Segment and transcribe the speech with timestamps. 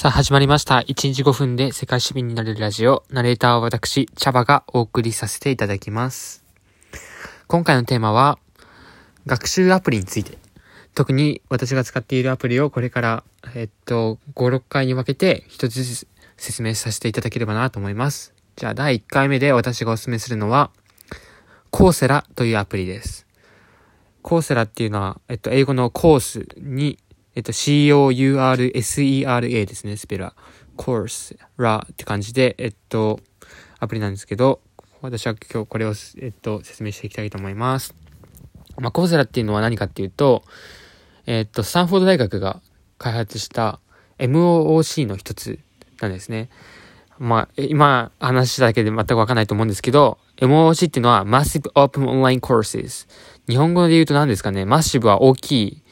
[0.00, 0.78] さあ始まりました。
[0.78, 3.04] 1日5分で世界市民になれるラジオ。
[3.10, 6.42] ナレーターは私、茶葉がお送りさせていただきます。
[7.48, 8.38] 今回のテーマは、
[9.26, 10.38] 学習アプリについて。
[10.94, 16.08] 特に私が使っているアプリをこれから、えっと、5、6回に分けて一つずつ
[16.38, 18.32] 説明させていただければなと思います。
[18.56, 20.70] じゃあ第1回目で私がお勧めするのは、
[21.68, 23.26] コーセラというアプリです。
[24.22, 26.98] コーセラっていうのは、えっと、英語のコースに、
[27.34, 28.06] えっと、C-O-U-R-S-E-R-A
[29.66, 30.34] ですね、スペルは。
[30.76, 33.20] コースラって感じで、えっと、
[33.78, 34.60] アプリなんですけど、
[35.02, 37.94] 私は今日これを、えっと、説明していきたいと思います。
[38.78, 40.42] まあ、コーセラっていうのは何かっていうと、
[41.26, 42.62] えっと、スタンフォード大学が
[42.98, 43.78] 開発した
[44.18, 45.58] MOOC の一つ
[46.00, 46.48] なんですね。
[47.18, 53.06] まあ、今話しただけで全くわかんないと思うんですけど、MOOC っていうのは Massive Open Online Courses。
[53.48, 55.82] 日本語で言うと何ですかね、マッシブは大きい、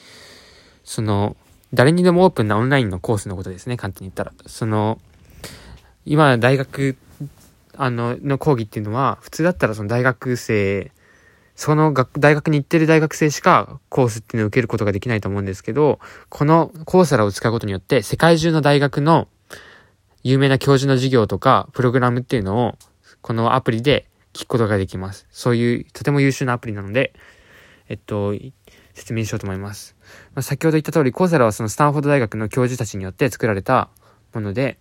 [0.89, 1.37] その、
[1.75, 4.33] 誰にでもオープンなオンラインのコースのことですね、簡単に言ったら。
[4.47, 4.99] その、
[6.07, 6.97] 今大学、
[7.77, 10.91] あの、の講義っていうのは、普通だったらその大学生、
[11.57, 15.99] その学大学に行ってる大学生しかコースっていうのを受けることができないと思うんですけど、
[16.31, 19.29] このコーサラを使うことによって、世界中の大学の
[20.23, 22.79] 有名な教授の授業とか、プログラムっていうのを、
[23.21, 25.27] このアプリで聞くことができます。
[25.31, 27.13] そういう、とても優秀なアプリなので、
[27.89, 28.35] えっと、
[28.95, 29.97] 説明しようと思います。
[30.35, 33.89] まあ、先ほど言った通り、コーセラはそのスタンフォード大学の教授たちによって作られた
[34.35, 34.79] もので、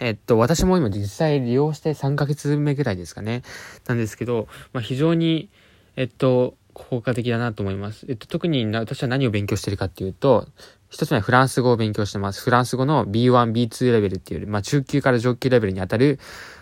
[0.00, 3.42] えっと、私も今実際利用して3ヶ月目ぐらいですかね。
[3.86, 5.50] なんですけど、まあ、非常に、
[5.96, 8.06] えっと、効果的だなと思います。
[8.08, 10.48] えっと、特に私は何を勉強してるかっていうと、
[10.88, 12.42] 一つ目はフランス語を勉強してます。
[12.42, 16.18] フランス語の B1、B2 レベルっていう、まあ、中級から上級レベルに当たる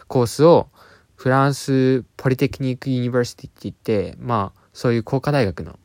[0.08, 0.68] コースを、
[1.16, 5.78] フランスポリテクニックユニバーシティって言って、まあ、そういう工科大学の、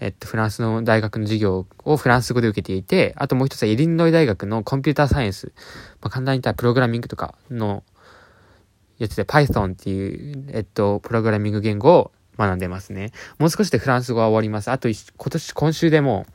[0.00, 5.52] えっと、フランスの大学の授業をフランス語で受けていて、あともう一つはイリノイ大学のコンピューターサイエンス。
[6.00, 7.84] まあ、簡単に言ったらプログラミングとかの
[8.98, 13.12] やつで Python っていう、えっと、プログラミング言語を学んでますね。
[13.38, 14.70] もう少しでフランス語は終わります。
[14.70, 14.96] あと今
[15.30, 16.26] 年、今週でも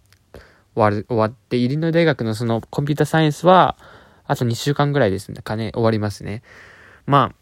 [0.75, 3.77] 終わる、終わって、イリノイ大学のそのコンピューターサイエンスは、
[4.25, 6.43] あと2週間ぐらいですかね、終わりますね。
[7.05, 7.35] まあ、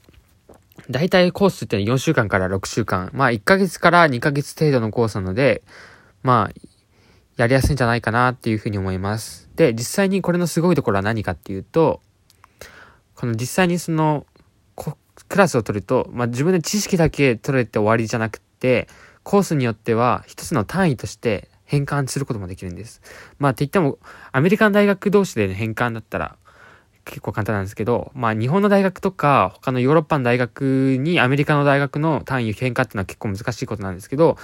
[0.90, 3.10] 大体コースって4週間から6週間。
[3.14, 5.64] まあ1ヶ月から2ヶ月程度のコースなので、
[6.22, 6.60] まあ、
[7.38, 9.50] やりやすいんじゃないかなっていうふうに思います。
[9.56, 12.02] で、実際にこれのすごいところは何かっていうと、
[13.16, 14.26] この実際にその、
[15.28, 18.88] クラスを取ると、まあ自分で知識だけ取れて終わりじゃなくて、
[19.24, 23.02] コースによっては一つの単位として変換することもできるんです。
[23.40, 23.98] まあって言っても、
[24.32, 26.38] アメリカン大学同士で、ね、変換だったら、
[27.06, 34.38] 結構簡単なんですけど、まあ日本の大学とか他のヨーロッパの大学にアメリカの大学の単位変換っていうのは結構難しいことなんですけど、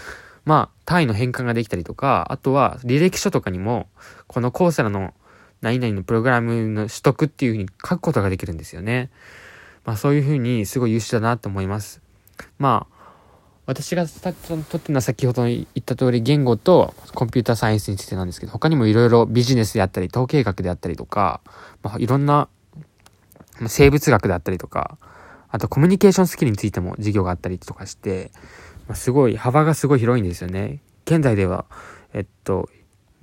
[0.45, 3.89] まあ単位の変換ができたりとか、あとは履歴書とかにも、
[4.27, 5.13] このコーセラの
[5.61, 9.09] 何々のプログラムの取得っていうふうに書くことができるんですよね。
[9.83, 12.01] まあそういうふうにすごい優秀だなと思います。
[12.57, 13.00] まあ、
[13.71, 21.39] 私がさとってるのは先ほど言った通り言語とコンピューターサイエンスについてなんですけど、他にもいろいろビジネスであったり、統計学であったりとか、
[21.81, 22.49] まあいろんな
[23.67, 24.97] 生物学であったりとか、
[25.47, 28.31] あとコミュニケーションスキルについても授業があったりとかして、
[28.87, 30.81] まあ、すごい、幅がすごい広いんですよね。
[31.05, 31.65] 現在では、
[32.13, 32.69] えっと、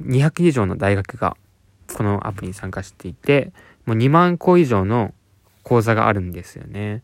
[0.02, 1.36] 200以上の大学が
[1.94, 3.52] このアプリに参加していて、
[3.84, 5.12] もう2万個以上の
[5.62, 7.02] 講座があるんですよね。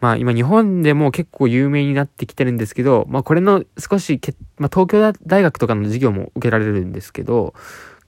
[0.00, 7.54] まあ今日本でも結構有名になってきてるんですけど、まあこれの少しけ、まあ東京大学とかの授業も受けられるんですけど、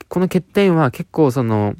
[0.08, 1.74] この欠点は結構その、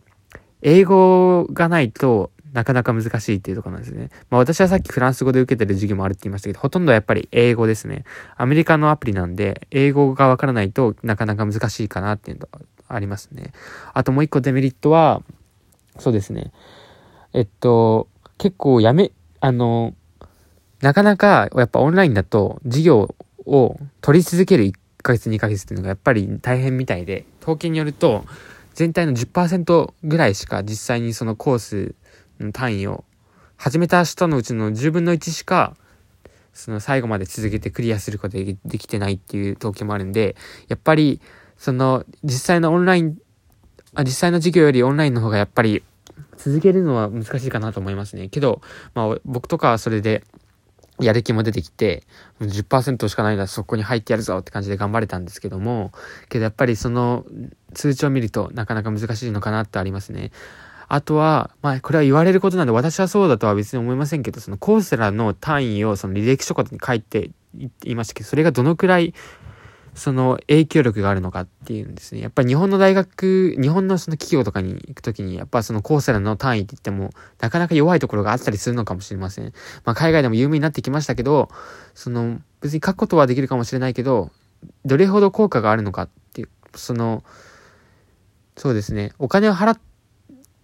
[0.63, 4.11] 英語がないとなかなか難しいっていうところなんですね。
[4.31, 8.05] まあ私はさっきフランス語で受けてる授業もあるって言いましたけど、ほとんどやっぱり英語ですね。
[8.37, 13.53] アメリカのアプリなんで、英語がわからないとなかなか難しいかなっていうのがありますね。
[13.95, 15.23] あともう一個デメリットは、
[15.99, 16.53] そうですね。
[17.33, 19.95] えっと、結構やめ、あの、
[20.83, 23.15] なかなかやっぱオンラインだと授業
[23.47, 24.73] を取り続ける1
[25.03, 28.25] ヶ月2ヶ月っていうのがやっぱり大変みたいで、統計によると
[28.75, 31.95] 全体の10%ぐらいしか実際にそのコース
[32.39, 33.05] の単位を
[33.57, 35.77] 始めた人のうちの10分の1しか
[36.55, 40.37] その最後まで続けてクリアすることができてないっていう統計もあるんで、
[40.69, 41.21] やっぱり
[41.57, 43.19] その実際のオンライン、
[43.95, 45.83] あ実際の授業よりオンラインの方がやっぱり
[46.37, 48.29] 続けるのは難しいかなと思いますね。
[48.29, 48.63] けど、
[48.95, 50.25] まあ僕とかはそれで
[51.03, 52.05] やる気も出てきて、
[52.41, 55.93] 10%しかないならそこに入ってやるぞって感じで頑張れたんですけども、
[56.29, 57.25] けどやっぱりその
[57.75, 60.33] 通知を見るとなかなか難しいのかなってありますね。
[60.89, 67.31] あとは、まあこれは言われることなんで私はそうだとは別に思いませんけど、そのコースラの単位をその履歴書に書いて
[67.85, 69.15] いましたけど、それがどのくらい
[69.95, 72.21] その影響力があるのかっていうんですね。
[72.21, 77.11] やっぱり日本の大学、日本のその企業とかに行くときに、やっぱそのコーセラの単位って言っても、
[77.41, 79.53] なかなか弱いところがあったりするのかもしれません。
[79.85, 81.51] まあ海外でも有名になってきましたけど、
[81.95, 84.31] その別に書くことはできるかもしれないけど、
[84.85, 87.25] どれほど効果があるのかっていう、その、
[88.57, 89.79] そうですね、お金を払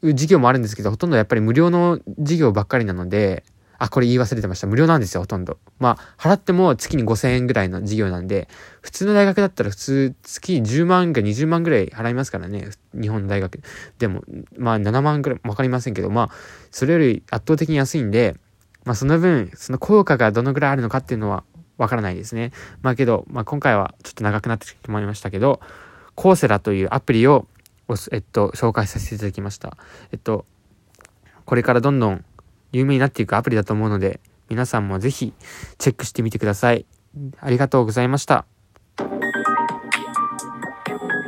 [0.03, 3.45] う事業もあるんですけど、ほとんどやっぱり無料の事業ばっかりなので、
[3.79, 4.67] あ、これ言い忘れてました。
[4.67, 5.59] 無料なんですよ、ほとんど。
[5.79, 8.49] まあ、払っても月に5000円ぐらいの事業なんで、
[8.81, 12.71] 普通の大学だったら普通月10万か20万ぐらい払いますからね。
[12.95, 13.61] 日本の大学。
[13.99, 14.23] でも、
[14.57, 16.31] まあ7万ぐらい、わかりませんけど、まあ、
[16.71, 18.37] それより圧倒的に安いんで、
[18.85, 21.45] まあその分、その効果がどのぐらいあるのかっていうのは
[21.77, 22.53] わからないですね。
[22.83, 25.61] まあけど、まあ今回はちょっと長くなってしまいましたけど、
[26.15, 27.47] コーセラというアプリを、
[28.11, 29.77] えっと、紹介させていただきました。
[30.13, 30.47] えっと、
[31.45, 32.25] これからどんどん
[32.77, 35.33] 有名になっていくアプリだと思うので、皆さんもぜひ
[35.79, 36.87] チェックしてみてください。
[37.41, 38.47] ありがとうございました。